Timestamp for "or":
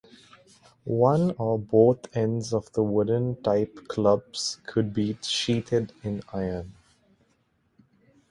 1.37-1.59